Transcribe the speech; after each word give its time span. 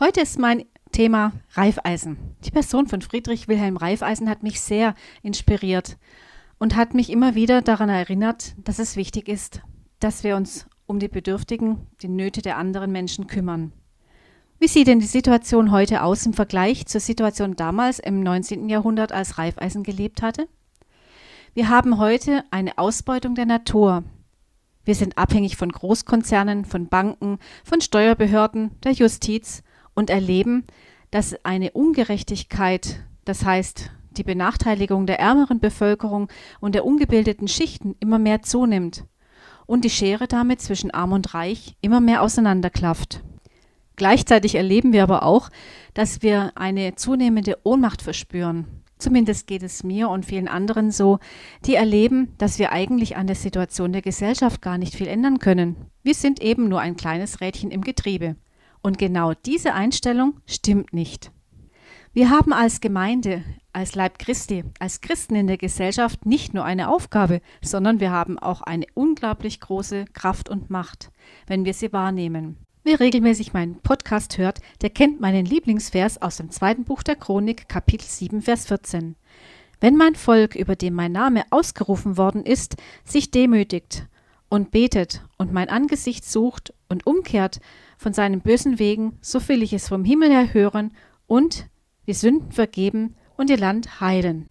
Heute 0.00 0.22
ist 0.22 0.40
mein 0.40 0.64
Thema 0.90 1.32
Reifeisen. 1.52 2.16
Die 2.44 2.50
Person 2.50 2.88
von 2.88 3.00
Friedrich 3.00 3.46
Wilhelm 3.46 3.76
Reifeisen 3.76 4.28
hat 4.28 4.42
mich 4.42 4.60
sehr 4.60 4.96
inspiriert 5.22 5.98
und 6.58 6.74
hat 6.74 6.94
mich 6.94 7.10
immer 7.10 7.36
wieder 7.36 7.62
daran 7.62 7.88
erinnert, 7.88 8.56
dass 8.58 8.80
es 8.80 8.96
wichtig 8.96 9.28
ist, 9.28 9.60
dass 10.00 10.24
wir 10.24 10.34
uns 10.34 10.66
um 10.86 10.98
die 10.98 11.06
Bedürftigen, 11.06 11.86
die 12.02 12.08
Nöte 12.08 12.42
der 12.42 12.58
anderen 12.58 12.90
Menschen 12.90 13.28
kümmern. 13.28 13.72
Wie 14.58 14.66
sieht 14.66 14.88
denn 14.88 14.98
die 14.98 15.06
Situation 15.06 15.70
heute 15.70 16.02
aus 16.02 16.26
im 16.26 16.32
Vergleich 16.32 16.86
zur 16.86 17.00
Situation 17.00 17.54
damals 17.54 18.00
im 18.00 18.20
19. 18.20 18.68
Jahrhundert, 18.68 19.12
als 19.12 19.38
Reifeisen 19.38 19.84
gelebt 19.84 20.22
hatte? 20.22 20.48
Wir 21.54 21.68
haben 21.68 21.98
heute 21.98 22.42
eine 22.50 22.78
Ausbeutung 22.78 23.36
der 23.36 23.46
Natur. 23.46 24.02
Wir 24.84 24.96
sind 24.96 25.18
abhängig 25.18 25.56
von 25.56 25.70
Großkonzernen, 25.70 26.64
von 26.64 26.88
Banken, 26.88 27.38
von 27.62 27.80
Steuerbehörden, 27.80 28.72
der 28.82 28.92
Justiz 28.92 29.62
und 29.94 30.10
erleben, 30.10 30.64
dass 31.10 31.44
eine 31.44 31.72
Ungerechtigkeit, 31.72 33.00
das 33.24 33.44
heißt 33.44 33.90
die 34.16 34.24
Benachteiligung 34.24 35.06
der 35.06 35.18
ärmeren 35.18 35.60
Bevölkerung 35.60 36.28
und 36.60 36.74
der 36.74 36.84
ungebildeten 36.84 37.48
Schichten 37.48 37.96
immer 38.00 38.18
mehr 38.18 38.42
zunimmt 38.42 39.04
und 39.66 39.84
die 39.84 39.90
Schere 39.90 40.28
damit 40.28 40.60
zwischen 40.60 40.90
arm 40.90 41.12
und 41.12 41.34
reich 41.34 41.76
immer 41.80 42.00
mehr 42.00 42.22
auseinanderklafft. 42.22 43.22
Gleichzeitig 43.96 44.56
erleben 44.56 44.92
wir 44.92 45.02
aber 45.02 45.22
auch, 45.22 45.50
dass 45.94 46.22
wir 46.22 46.52
eine 46.56 46.96
zunehmende 46.96 47.58
Ohnmacht 47.62 48.02
verspüren. 48.02 48.66
Zumindest 48.98 49.46
geht 49.46 49.62
es 49.62 49.84
mir 49.84 50.08
und 50.08 50.24
vielen 50.24 50.48
anderen 50.48 50.90
so, 50.90 51.18
die 51.64 51.74
erleben, 51.74 52.34
dass 52.38 52.58
wir 52.58 52.72
eigentlich 52.72 53.16
an 53.16 53.26
der 53.26 53.36
Situation 53.36 53.92
der 53.92 54.02
Gesellschaft 54.02 54.62
gar 54.62 54.78
nicht 54.78 54.94
viel 54.94 55.06
ändern 55.06 55.38
können. 55.38 55.76
Wir 56.02 56.14
sind 56.14 56.40
eben 56.40 56.68
nur 56.68 56.80
ein 56.80 56.96
kleines 56.96 57.40
Rädchen 57.40 57.70
im 57.70 57.82
Getriebe. 57.82 58.36
Und 58.84 58.98
genau 58.98 59.32
diese 59.32 59.72
Einstellung 59.72 60.40
stimmt 60.44 60.92
nicht. 60.92 61.32
Wir 62.12 62.28
haben 62.28 62.52
als 62.52 62.82
Gemeinde, 62.82 63.42
als 63.72 63.94
Leib 63.94 64.18
Christi, 64.18 64.62
als 64.78 65.00
Christen 65.00 65.36
in 65.36 65.46
der 65.46 65.56
Gesellschaft 65.56 66.26
nicht 66.26 66.52
nur 66.52 66.66
eine 66.66 66.90
Aufgabe, 66.90 67.40
sondern 67.62 67.98
wir 67.98 68.10
haben 68.10 68.38
auch 68.38 68.60
eine 68.60 68.84
unglaublich 68.92 69.58
große 69.60 70.04
Kraft 70.12 70.50
und 70.50 70.68
Macht, 70.68 71.10
wenn 71.46 71.64
wir 71.64 71.72
sie 71.72 71.94
wahrnehmen. 71.94 72.58
Wer 72.82 73.00
regelmäßig 73.00 73.54
meinen 73.54 73.80
Podcast 73.80 74.36
hört, 74.36 74.60
der 74.82 74.90
kennt 74.90 75.18
meinen 75.18 75.46
Lieblingsvers 75.46 76.20
aus 76.20 76.36
dem 76.36 76.50
zweiten 76.50 76.84
Buch 76.84 77.02
der 77.02 77.16
Chronik, 77.16 77.70
Kapitel 77.70 78.06
7, 78.06 78.42
Vers 78.42 78.66
14. 78.66 79.16
Wenn 79.80 79.96
mein 79.96 80.14
Volk, 80.14 80.54
über 80.54 80.76
dem 80.76 80.92
mein 80.92 81.12
Name 81.12 81.44
ausgerufen 81.48 82.18
worden 82.18 82.44
ist, 82.44 82.76
sich 83.02 83.30
demütigt 83.30 84.06
und 84.50 84.72
betet 84.72 85.24
und 85.38 85.54
mein 85.54 85.70
Angesicht 85.70 86.26
sucht 86.26 86.74
und 86.88 87.06
umkehrt 87.06 87.60
von 87.96 88.12
seinen 88.12 88.40
bösen 88.40 88.78
Wegen, 88.78 89.18
so 89.20 89.46
will 89.48 89.62
ich 89.62 89.72
es 89.72 89.88
vom 89.88 90.04
Himmel 90.04 90.30
her 90.30 90.52
hören 90.52 90.92
und 91.26 91.66
die 92.06 92.12
Sünden 92.12 92.52
vergeben 92.52 93.14
und 93.36 93.50
ihr 93.50 93.58
Land 93.58 94.00
heilen. 94.00 94.48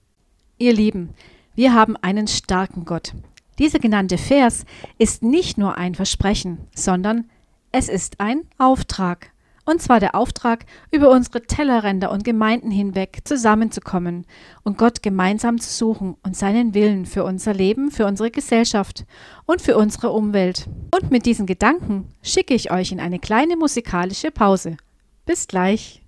Ihr 0.58 0.74
Lieben, 0.74 1.10
wir 1.56 1.74
haben 1.74 1.98
einen 1.98 2.28
starken 2.28 2.86
Gott. 2.86 3.14
Dieser 3.60 3.80
genannte 3.80 4.18
Vers 4.18 4.66
ist 4.98 5.22
nicht 5.22 5.58
nur 5.58 5.78
ein 5.78 5.94
Versprechen, 5.94 6.60
sondern 6.74 7.30
es 7.72 7.90
ist 7.90 8.20
ein 8.20 8.42
Auftrag. 8.58 9.33
Und 9.66 9.82
zwar 9.82 10.00
der 10.00 10.14
Auftrag, 10.16 10.66
über 10.92 11.10
unsere 11.10 11.42
Tellerränder 11.42 12.12
und 12.12 12.24
Gemeinden 12.26 12.70
hinweg 12.70 13.20
zusammenzukommen 13.24 14.26
und 14.64 14.78
Gott 14.78 15.02
gemeinsam 15.02 15.60
zu 15.60 15.70
suchen 15.72 16.16
und 16.24 16.36
seinen 16.36 16.74
Willen 16.74 17.06
für 17.06 17.24
unser 17.24 17.54
Leben, 17.54 17.90
für 17.90 18.06
unsere 18.06 18.30
Gesellschaft 18.30 19.06
und 19.46 19.62
für 19.62 19.78
unsere 19.78 20.12
Umwelt. 20.12 20.68
Und 20.94 21.12
mit 21.12 21.26
diesen 21.26 21.46
Gedanken 21.46 22.10
schicke 22.22 22.54
ich 22.54 22.72
euch 22.72 22.92
in 22.92 23.00
eine 23.00 23.20
kleine 23.20 23.56
musikalische 23.56 24.32
Pause. 24.32 24.78
Bis 25.26 25.48
gleich. 25.48 26.03